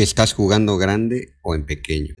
[0.00, 2.14] ¿Estás jugando grande o en pequeño?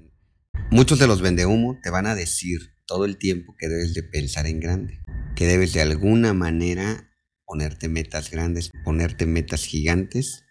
[0.70, 4.44] Muchos de los vendehumo te van a decir todo el tiempo que debes de pensar
[4.44, 5.00] en grande,
[5.34, 7.10] que debes de alguna manera
[7.46, 10.44] ponerte metas grandes, ponerte metas gigantes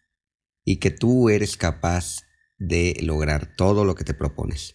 [0.65, 2.23] y que tú eres capaz
[2.57, 4.73] de lograr todo lo que te propones.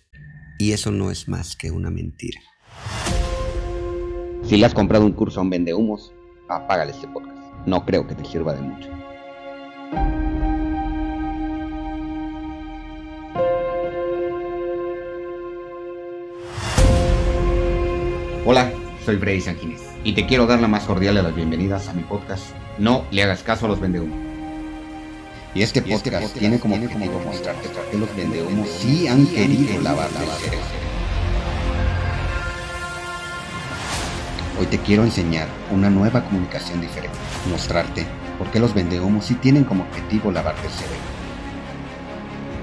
[0.57, 2.41] Y eso no es más que una mentira.
[4.45, 6.13] Si le has comprado un curso a un vendehumos,
[6.49, 7.67] apágale este podcast.
[7.67, 9.14] No creo que te sirva de mucho.
[18.47, 18.71] Hola,
[19.07, 22.03] soy Freddy Sanguínez y te quiero dar la más cordial de las bienvenidas a mi
[22.03, 22.45] podcast.
[22.77, 24.19] No le hagas caso a los vendehumos.
[25.55, 30.13] Y este podcast, tiene como objetivo mostrarte por qué los vendehumos sí han querido lavar
[30.13, 30.67] la cerebro.
[34.61, 37.17] Hoy te quiero enseñar una nueva comunicación diferente,
[37.49, 38.05] mostrarte
[38.37, 40.99] por qué los vendehumos sí tienen como objetivo lavarte el cerebro.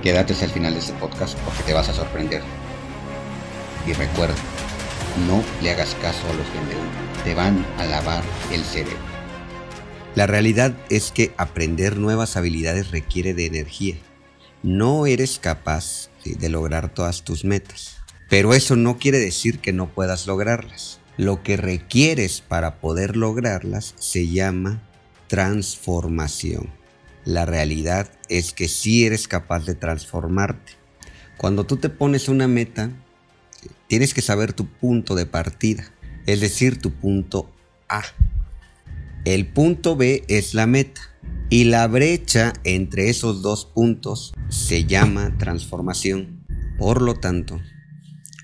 [0.03, 2.43] Quédate hasta el final de este podcast porque te vas a sorprender.
[3.87, 4.35] Y recuerda,
[5.27, 7.23] no le hagas caso a los vendehumos.
[7.23, 8.97] Te van a lavar el cerebro.
[10.15, 13.95] La realidad es que aprender nuevas habilidades requiere de energía.
[14.63, 17.97] No eres capaz de lograr todas tus metas.
[18.29, 20.99] Pero eso no quiere decir que no puedas lograrlas.
[21.17, 24.81] Lo que requieres para poder lograrlas se llama
[25.27, 26.69] transformación.
[27.25, 30.73] La realidad es que sí eres capaz de transformarte.
[31.37, 32.91] Cuando tú te pones una meta,
[33.91, 35.91] tienes que saber tu punto de partida,
[36.25, 37.53] es decir, tu punto
[37.89, 38.03] A.
[39.25, 41.01] El punto B es la meta
[41.49, 46.45] y la brecha entre esos dos puntos se llama transformación.
[46.79, 47.59] Por lo tanto,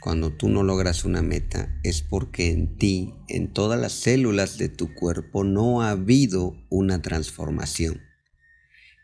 [0.01, 4.67] cuando tú no logras una meta es porque en ti, en todas las células de
[4.67, 8.01] tu cuerpo, no ha habido una transformación.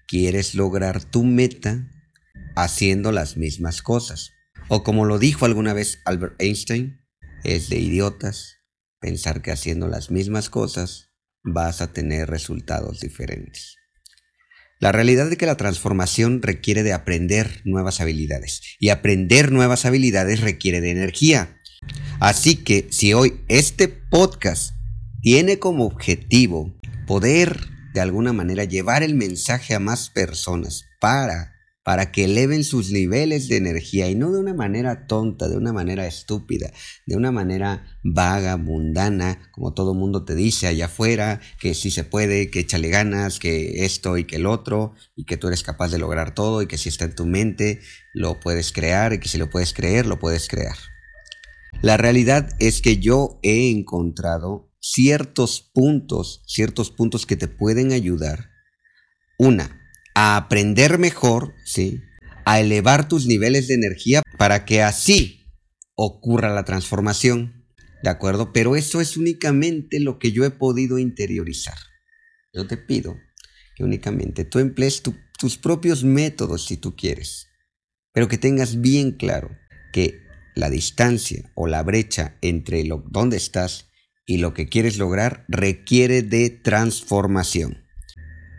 [0.09, 1.89] Quieres lograr tu meta
[2.57, 4.32] haciendo las mismas cosas.
[4.67, 7.01] O como lo dijo alguna vez Albert Einstein,
[7.43, 8.57] es de idiotas
[8.99, 11.11] pensar que haciendo las mismas cosas
[11.43, 13.75] vas a tener resultados diferentes.
[14.79, 20.41] La realidad es que la transformación requiere de aprender nuevas habilidades y aprender nuevas habilidades
[20.41, 21.57] requiere de energía.
[22.19, 24.75] Así que si hoy este podcast
[25.21, 31.52] tiene como objetivo poder de alguna manera llevar el mensaje a más personas para
[31.83, 35.73] para que eleven sus niveles de energía y no de una manera tonta, de una
[35.73, 36.71] manera estúpida,
[37.05, 42.05] de una manera vaga, mundana, como todo mundo te dice allá afuera, que sí se
[42.05, 45.89] puede, que échale ganas, que esto y que el otro, y que tú eres capaz
[45.89, 47.81] de lograr todo y que si está en tu mente,
[48.13, 50.77] lo puedes crear y que si lo puedes creer, lo puedes crear.
[51.81, 58.51] La realidad es que yo he encontrado ciertos puntos, ciertos puntos que te pueden ayudar.
[59.37, 59.82] Una,
[60.15, 62.01] a aprender mejor, ¿sí?
[62.45, 65.45] A elevar tus niveles de energía para que así
[65.95, 67.65] ocurra la transformación,
[68.03, 68.53] ¿de acuerdo?
[68.53, 71.77] Pero eso es únicamente lo que yo he podido interiorizar.
[72.53, 73.15] Yo te pido
[73.75, 75.01] que únicamente tú emplees
[75.39, 77.47] tus propios métodos si tú quieres,
[78.13, 79.57] pero que tengas bien claro
[79.91, 80.21] que
[80.55, 83.89] la distancia o la brecha entre lo, dónde estás
[84.25, 87.83] y lo que quieres lograr requiere de transformación.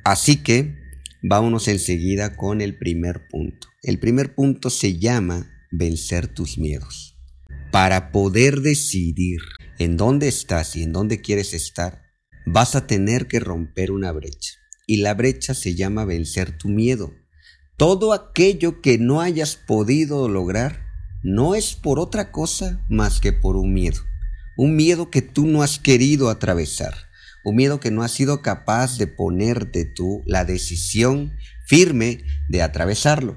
[0.04, 0.83] Así que
[1.26, 3.68] Vámonos enseguida con el primer punto.
[3.82, 7.16] El primer punto se llama vencer tus miedos.
[7.72, 9.40] Para poder decidir
[9.78, 12.02] en dónde estás y en dónde quieres estar,
[12.44, 14.52] vas a tener que romper una brecha.
[14.86, 17.14] Y la brecha se llama vencer tu miedo.
[17.78, 20.84] Todo aquello que no hayas podido lograr
[21.22, 24.02] no es por otra cosa más que por un miedo.
[24.58, 26.94] Un miedo que tú no has querido atravesar
[27.44, 31.32] un miedo que no has sido capaz de ponerte tú la decisión
[31.66, 33.36] firme de atravesarlo.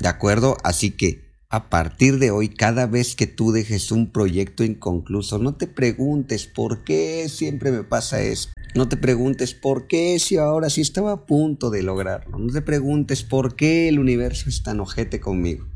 [0.00, 0.56] ¿De acuerdo?
[0.62, 5.54] Así que a partir de hoy, cada vez que tú dejes un proyecto inconcluso, no
[5.54, 8.52] te preguntes por qué siempre me pasa esto.
[8.74, 12.38] No te preguntes por qué si ahora sí estaba a punto de lograrlo.
[12.38, 15.66] No te preguntes por qué el universo es tan ojete conmigo.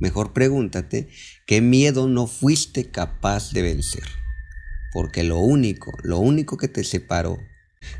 [0.00, 1.08] Mejor pregúntate
[1.46, 4.04] qué miedo no fuiste capaz de vencer.
[4.92, 7.38] Porque lo único, lo único que te separó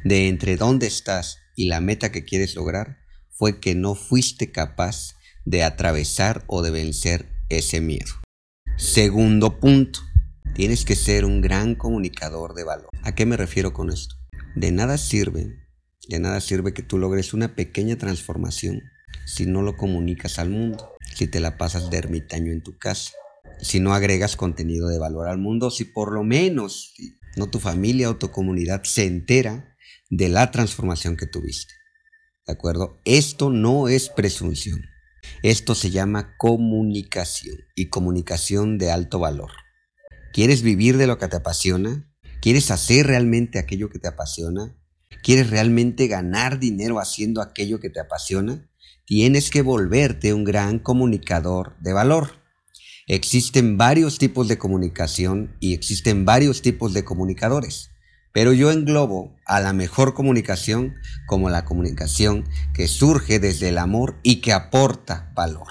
[0.05, 2.99] de entre dónde estás y la meta que quieres lograr
[3.31, 8.13] fue que no fuiste capaz de atravesar o de vencer ese miedo.
[8.77, 10.01] Segundo punto,
[10.55, 12.91] tienes que ser un gran comunicador de valor.
[13.03, 14.17] ¿A qué me refiero con esto?
[14.57, 15.57] De nada sirve,
[16.09, 18.83] de nada sirve que tú logres una pequeña transformación
[19.27, 23.13] si no lo comunicas al mundo, si te la pasas de ermitaño en tu casa
[23.61, 26.95] si no agregas contenido de valor al mundo, si por lo menos
[27.37, 29.77] no tu familia o tu comunidad se entera
[30.11, 31.75] de la transformación que tuviste.
[32.47, 32.99] ¿De acuerdo?
[33.05, 34.83] Esto no es presunción.
[35.43, 39.51] Esto se llama comunicación y comunicación de alto valor.
[40.33, 42.11] ¿Quieres vivir de lo que te apasiona?
[42.41, 44.77] ¿Quieres hacer realmente aquello que te apasiona?
[45.23, 48.71] ¿Quieres realmente ganar dinero haciendo aquello que te apasiona?
[49.05, 52.38] Tienes que volverte un gran comunicador de valor.
[53.11, 57.91] Existen varios tipos de comunicación y existen varios tipos de comunicadores.
[58.35, 60.95] Pero yo englobo a la mejor comunicación
[61.27, 62.45] como la comunicación
[62.75, 65.69] que surge desde el amor y que aporta valor.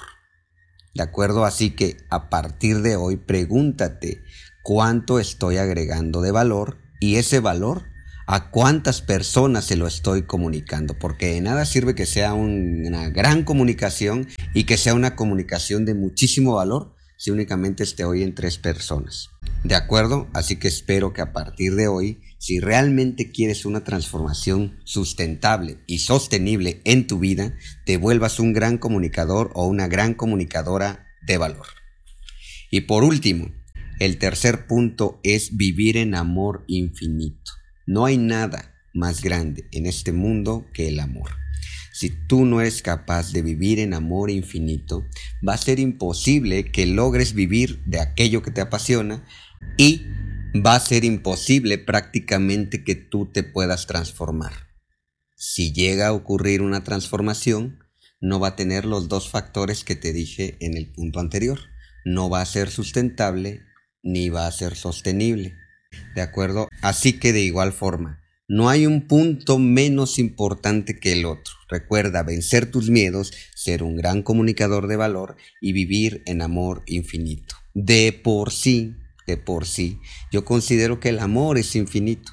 [0.96, 1.44] ¿De acuerdo?
[1.44, 4.20] Así que a partir de hoy pregúntate
[4.64, 7.84] cuánto estoy agregando de valor y ese valor
[8.26, 13.44] a cuántas personas se lo estoy comunicando, porque de nada sirve que sea una gran
[13.44, 18.56] comunicación y que sea una comunicación de muchísimo valor si únicamente esté hoy en tres
[18.56, 19.28] personas.
[19.64, 20.28] ¿De acuerdo?
[20.32, 25.98] Así que espero que a partir de hoy, si realmente quieres una transformación sustentable y
[25.98, 27.54] sostenible en tu vida,
[27.84, 31.66] te vuelvas un gran comunicador o una gran comunicadora de valor.
[32.70, 33.50] Y por último,
[33.98, 37.50] el tercer punto es vivir en amor infinito.
[37.84, 41.30] No hay nada más grande en este mundo que el amor.
[41.98, 45.04] Si tú no eres capaz de vivir en amor infinito,
[45.46, 49.24] va a ser imposible que logres vivir de aquello que te apasiona
[49.76, 50.04] y
[50.64, 54.52] va a ser imposible prácticamente que tú te puedas transformar.
[55.34, 57.80] Si llega a ocurrir una transformación,
[58.20, 61.58] no va a tener los dos factores que te dije en el punto anterior.
[62.04, 63.62] No va a ser sustentable
[64.04, 65.56] ni va a ser sostenible.
[66.14, 66.68] ¿De acuerdo?
[66.80, 71.52] Así que de igual forma, no hay un punto menos importante que el otro.
[71.68, 77.56] Recuerda vencer tus miedos, ser un gran comunicador de valor y vivir en amor infinito.
[77.74, 78.96] De por sí,
[79.26, 80.00] de por sí,
[80.32, 82.32] yo considero que el amor es infinito.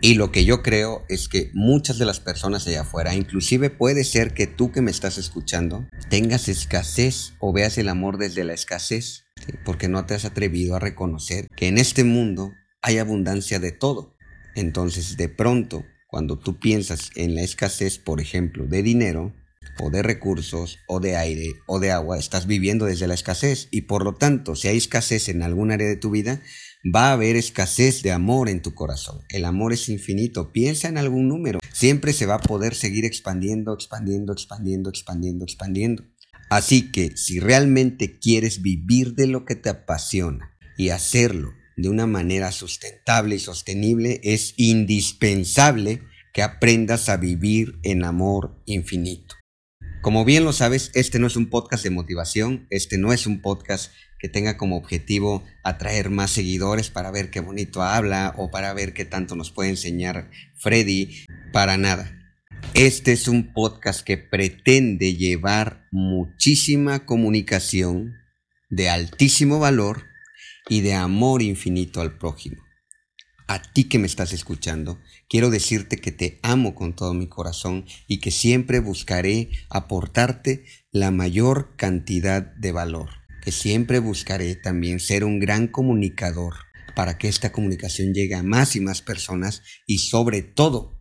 [0.00, 4.04] Y lo que yo creo es que muchas de las personas allá afuera, inclusive puede
[4.04, 8.54] ser que tú que me estás escuchando, tengas escasez o veas el amor desde la
[8.54, 9.26] escasez,
[9.62, 14.16] porque no te has atrevido a reconocer que en este mundo hay abundancia de todo.
[14.54, 19.32] Entonces, de pronto, cuando tú piensas en la escasez, por ejemplo, de dinero,
[19.78, 23.68] o de recursos, o de aire, o de agua, estás viviendo desde la escasez.
[23.70, 26.40] Y por lo tanto, si hay escasez en algún área de tu vida,
[26.84, 29.20] va a haber escasez de amor en tu corazón.
[29.28, 30.52] El amor es infinito.
[30.52, 31.60] Piensa en algún número.
[31.72, 36.04] Siempre se va a poder seguir expandiendo, expandiendo, expandiendo, expandiendo, expandiendo.
[36.50, 42.06] Así que si realmente quieres vivir de lo que te apasiona y hacerlo de una
[42.06, 49.36] manera sustentable y sostenible, es indispensable que aprendas a vivir en amor infinito.
[50.02, 53.42] Como bien lo sabes, este no es un podcast de motivación, este no es un
[53.42, 58.72] podcast que tenga como objetivo atraer más seguidores para ver qué bonito habla o para
[58.74, 62.16] ver qué tanto nos puede enseñar Freddy, para nada.
[62.74, 68.14] Este es un podcast que pretende llevar muchísima comunicación
[68.68, 70.09] de altísimo valor
[70.68, 72.62] y de amor infinito al prójimo.
[73.46, 77.84] A ti que me estás escuchando, quiero decirte que te amo con todo mi corazón
[78.06, 83.10] y que siempre buscaré aportarte la mayor cantidad de valor,
[83.42, 86.54] que siempre buscaré también ser un gran comunicador
[86.94, 91.00] para que esta comunicación llegue a más y más personas y sobre todo,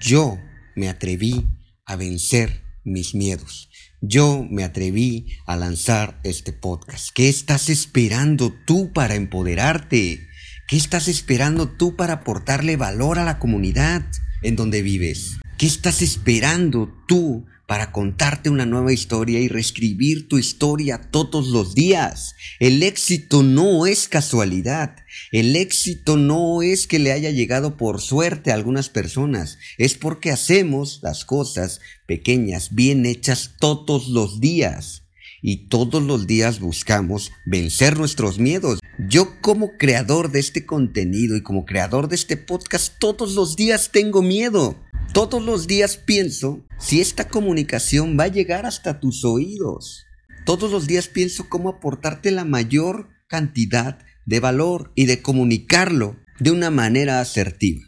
[0.00, 0.38] yo
[0.74, 1.46] me atreví
[1.84, 3.70] a vencer mis miedos.
[4.00, 7.10] Yo me atreví a lanzar este podcast.
[7.14, 10.26] ¿Qué estás esperando tú para empoderarte?
[10.68, 14.04] ¿Qué estás esperando tú para aportarle valor a la comunidad
[14.42, 15.38] en donde vives?
[15.58, 21.74] ¿Qué estás esperando tú para contarte una nueva historia y reescribir tu historia todos los
[21.74, 22.34] días.
[22.60, 24.96] El éxito no es casualidad.
[25.30, 29.56] El éxito no es que le haya llegado por suerte a algunas personas.
[29.78, 35.04] Es porque hacemos las cosas pequeñas, bien hechas todos los días.
[35.40, 38.80] Y todos los días buscamos vencer nuestros miedos.
[39.08, 43.88] Yo como creador de este contenido y como creador de este podcast, todos los días
[43.90, 44.76] tengo miedo.
[45.12, 50.06] Todos los días pienso si esta comunicación va a llegar hasta tus oídos.
[50.46, 56.50] Todos los días pienso cómo aportarte la mayor cantidad de valor y de comunicarlo de
[56.50, 57.82] una manera asertiva.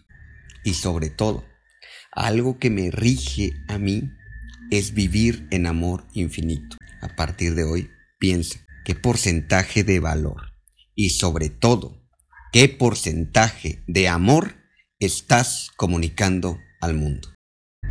[0.64, 1.44] Y sobre todo,
[2.12, 4.10] algo que me rige a mí
[4.70, 6.76] es vivir en amor infinito.
[7.00, 10.54] A partir de hoy, piensa qué porcentaje de valor
[10.94, 12.02] y sobre todo,
[12.52, 14.56] qué porcentaje de amor
[14.98, 17.34] estás comunicando al mundo.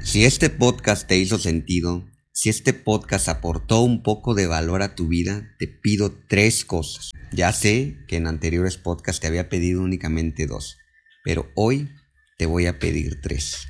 [0.01, 4.95] Si este podcast te hizo sentido, si este podcast aportó un poco de valor a
[4.95, 7.11] tu vida, te pido tres cosas.
[7.31, 10.77] Ya sé que en anteriores podcasts te había pedido únicamente dos,
[11.23, 11.89] pero hoy
[12.37, 13.67] te voy a pedir tres.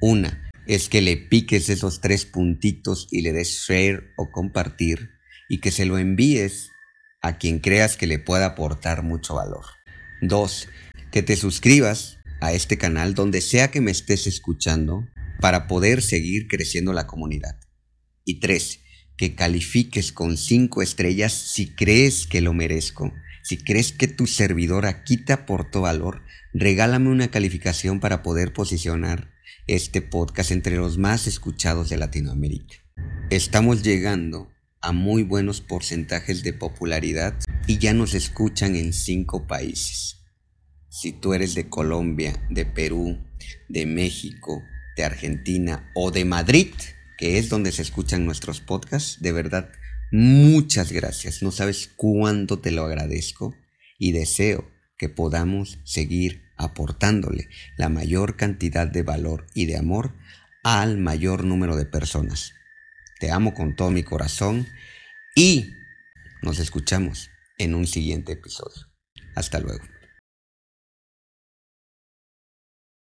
[0.00, 5.10] Una, es que le piques esos tres puntitos y le des share o compartir
[5.48, 6.70] y que se lo envíes
[7.20, 9.64] a quien creas que le pueda aportar mucho valor.
[10.20, 10.68] Dos,
[11.10, 15.06] que te suscribas a este canal donde sea que me estés escuchando
[15.40, 17.58] para poder seguir creciendo la comunidad.
[18.24, 18.80] Y tres,
[19.16, 23.12] que califiques con cinco estrellas si crees que lo merezco.
[23.42, 26.22] Si crees que tu servidor aquí te aportó valor,
[26.52, 29.30] regálame una calificación para poder posicionar
[29.66, 32.76] este podcast entre los más escuchados de Latinoamérica.
[33.30, 40.23] Estamos llegando a muy buenos porcentajes de popularidad y ya nos escuchan en cinco países.
[40.94, 43.18] Si tú eres de Colombia, de Perú,
[43.68, 44.62] de México,
[44.96, 46.72] de Argentina o de Madrid,
[47.18, 49.72] que es donde se escuchan nuestros podcasts, de verdad,
[50.12, 51.42] muchas gracias.
[51.42, 53.56] No sabes cuánto te lo agradezco
[53.98, 60.14] y deseo que podamos seguir aportándole la mayor cantidad de valor y de amor
[60.62, 62.52] al mayor número de personas.
[63.18, 64.68] Te amo con todo mi corazón
[65.34, 65.72] y
[66.40, 68.86] nos escuchamos en un siguiente episodio.
[69.34, 69.93] Hasta luego.